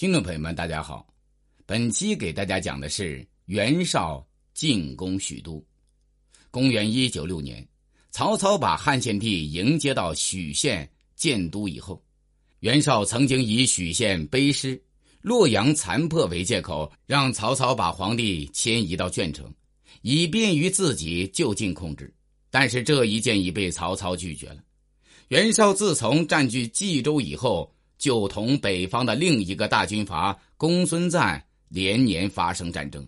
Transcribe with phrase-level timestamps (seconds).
[0.00, 1.06] 听众朋友们，大家好，
[1.66, 5.62] 本期给大家讲的是袁绍进攻许都。
[6.50, 7.68] 公元一九六年，
[8.10, 12.02] 曹操把汉献帝迎接到许县建都以后，
[12.60, 14.82] 袁绍曾经以许县卑湿、
[15.20, 19.52] 洛阳残破为借口，让曹操把皇帝迁移到鄄城，
[20.00, 22.10] 以便于自己就近控制。
[22.48, 24.64] 但是这一建议被曹操拒绝了。
[25.28, 27.70] 袁绍自从占据冀州以后。
[28.00, 33.06] 就同北方的另一个大军阀公孙瓒连年发生战争，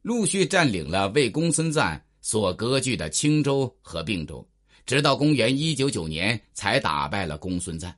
[0.00, 4.44] 陆续占领了为公孙瓒所割据的青州和并州，
[4.86, 7.94] 直到公元一九九年才打败了公孙瓒。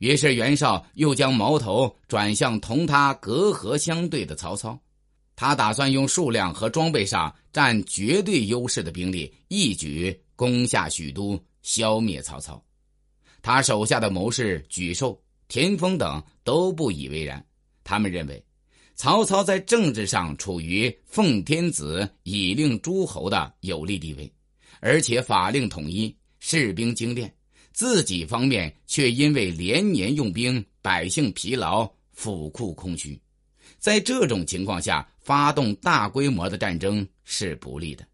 [0.00, 4.78] 于是袁绍又将矛头转向同他隔河相对的曹操，
[5.34, 12.62] 他打算用数量和装备上占绝对优势的兵力，一举攻下许都，消灭曹操。
[13.40, 15.18] 他手下的谋士沮授。
[15.50, 17.44] 田丰等都不以为然，
[17.82, 18.40] 他们认为，
[18.94, 24.32] 曹操在政治上处于奉天子以令诸侯的有利地位，
[24.78, 27.34] 而且法令统一，士兵精练，
[27.72, 33.20] 自己方面却因为连年用兵，百姓疲劳，府库空虚，
[33.80, 38.06] 在这种情况下发动大规模的战争是不利的。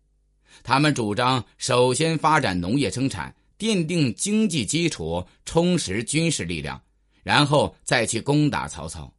[0.63, 6.81] 他们主张首先发展农业生产，奠定经济基础，充实军事力量。
[7.27, 9.13] 然后再去攻打曹操，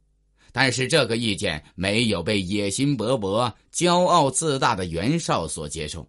[0.50, 6.08] 但是这个意见没有被野心勃勃、骄傲自大的袁绍所接受。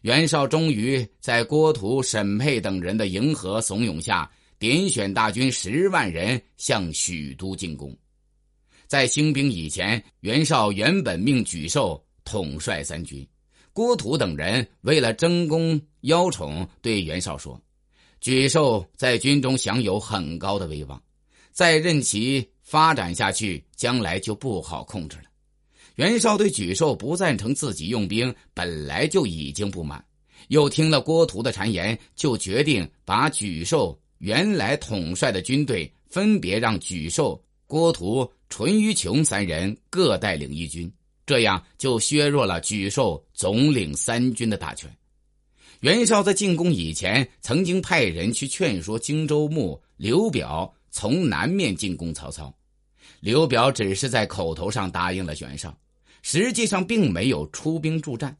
[0.00, 7.94] 袁绍终于在郭图、沈佩等人的迎合怂恿下，点选大军十万人向许都进攻。
[8.86, 13.28] 在兴兵以前，袁绍原本命沮授统帅三军。
[13.74, 17.60] 郭图等人为了争功邀宠，对袁绍说
[18.24, 20.98] ：“沮授在军中享有很高的威望。”
[21.56, 25.22] 再任其发展下去，将来就不好控制了。
[25.94, 30.04] 袁绍对沮授不赞成自己用兵，本来就已经不满，
[30.48, 40.92] 又听了郭图的谗言，就决定把沮授原来统帅的军队分别让沮授、郭图、淳于琼三人各带领一军，
[41.24, 44.94] 这样就削弱了沮授总领三军的大权。
[45.80, 50.70] 袁绍在进攻以前，曾经派人去劝说荆州牧刘表。
[50.96, 52.56] 从南面进攻曹操，
[53.20, 55.78] 刘表只是在口头上答应了袁绍，
[56.22, 58.34] 实际上并没有出兵助战。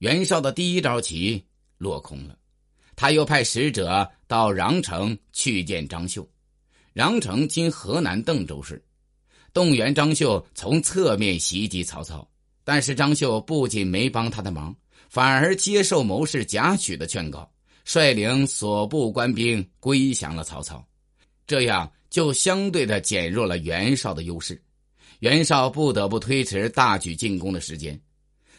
[0.00, 1.42] 袁绍的第一招棋
[1.78, 2.36] 落空了，
[2.96, 6.28] 他又派使者到穰城去见张绣。
[6.92, 8.84] 穰城今河南邓州市，
[9.54, 12.28] 动员张绣从侧面袭击曹操。
[12.62, 14.76] 但是张绣不仅没帮他的忙，
[15.08, 17.50] 反而接受谋士贾诩的劝告，
[17.86, 20.86] 率领所部官兵归降了曹操。
[21.46, 24.60] 这样就相对的减弱了袁绍的优势，
[25.20, 27.98] 袁绍不得不推迟大举进攻的时间。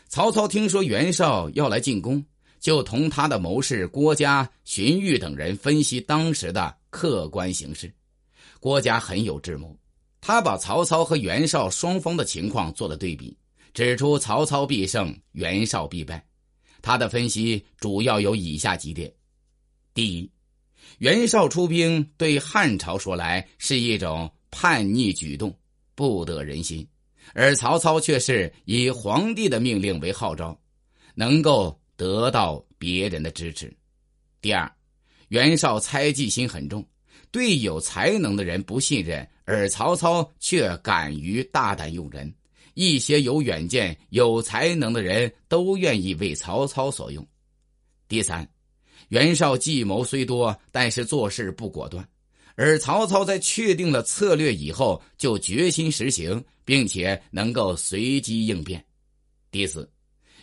[0.07, 2.23] 曹操听说袁绍要来进攻，
[2.59, 7.93] 就同他的谋士郭嘉、荀彧等人分析当时的客观形势。
[8.59, 9.77] 郭嘉很有智谋，
[10.21, 13.37] 他把曹操和袁绍双方的情况做了对比，
[13.73, 16.25] 指出曹操必胜，袁绍必败。
[16.81, 19.11] 他的分析主要有以下几点：
[19.93, 20.31] 第一。
[20.99, 25.55] 袁绍出兵对汉朝说来是一种叛逆举动，
[25.93, 26.83] 不得人心；
[27.33, 30.59] 而曹操却是以皇帝的命令为号召，
[31.13, 33.71] 能够得到别人的支持。
[34.41, 34.71] 第二，
[35.27, 36.83] 袁绍猜忌心很重，
[37.31, 42.33] 对有才能的人不信任，而曹操却敢于大胆用人，
[42.73, 47.23] 一些有远见、有才能的人都愿意为曹操所用。
[48.07, 48.47] 第三。
[49.09, 52.07] 袁绍计谋虽多，但是做事不果断，
[52.55, 58.83] 而曹操在确定了策略以后，就决心实行，并且能够随机应变。
[59.49, 59.89] 第四，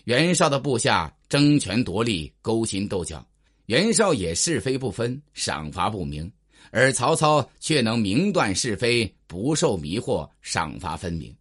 [0.04, 3.26] 袁绍的部下争权夺利、勾心斗角，
[3.66, 6.30] 袁绍也是非不分、赏罚不明，
[6.70, 11.34] 而曹操却能明断是非，不受迷惑，赏罚分明。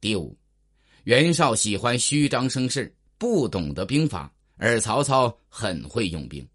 [0.00, 0.36] 第五，
[1.04, 4.32] 袁绍喜欢虚张声势，不懂得兵法。
[4.62, 6.46] 而曹操很会用兵，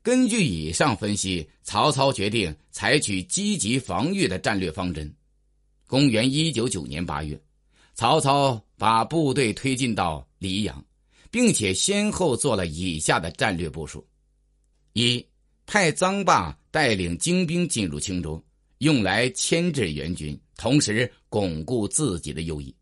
[0.00, 5.12] 根据以上分析，曹操决定采取积极防御的战略方针。
[5.88, 7.36] 公元一九九年八月，
[7.94, 10.84] 曹操把部队推进到黎阳，
[11.32, 14.06] 并且先后做了以下的战略部署：
[14.92, 15.26] 一、
[15.66, 18.40] 派臧霸带领精兵进入青州，
[18.78, 22.72] 用来牵制援军，同时巩固自己的优异；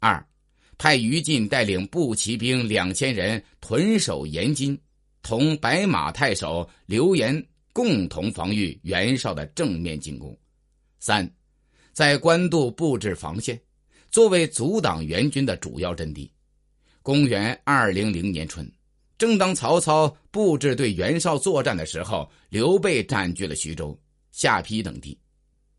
[0.00, 0.26] 二、
[0.76, 4.78] 派于禁带领步骑兵两千人屯守延津，
[5.22, 10.36] 同白马太守刘延共同防御袁绍的正面进攻。
[11.00, 11.28] 三，
[11.92, 13.60] 在官渡布置防线，
[14.10, 16.30] 作为阻挡援军的主要阵地。
[17.02, 18.70] 公元二零零年春，
[19.18, 23.98] 正当曹操布置对袁绍作战的时候，刘备占据了徐州、
[24.32, 25.18] 下邳等地，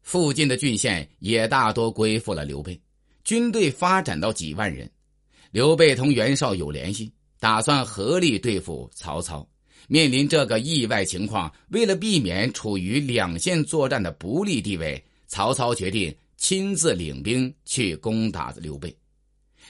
[0.03, 2.79] 附近的郡县也大多归附了刘备，
[3.25, 4.89] 军队发展到几万人。
[5.51, 9.45] 刘备同袁绍有联系，打算合力对付曹操。
[9.87, 18.95] 面临这个意外情况，为了避免处于两线作战的不利地位，曹操决定亲自领兵去攻打刘备。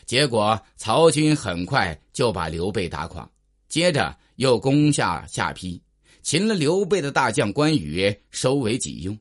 [0.05, 3.29] 结果，曹军很快就把刘备打垮，
[3.67, 5.81] 接着又攻下下邳，
[6.21, 9.17] 擒了刘备的大将关羽，收为己用。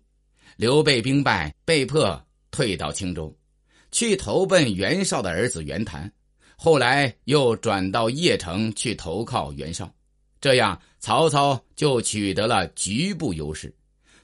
[0.57, 3.35] 刘备兵败，被迫退到青州，
[3.95, 6.13] 去投奔袁绍的儿子袁谭，
[6.57, 9.89] 后来又转到邺城去投靠袁绍。
[10.41, 13.73] 这样，曹操就取得了局部优势。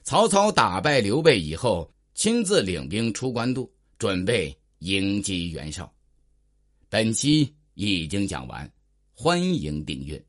[0.03, 5.89] 曹操打败刘备以后，亲自领兵出官渡，准备迎击袁绍。
[6.89, 8.69] 本期已经讲完，
[9.13, 10.21] 欢迎订阅。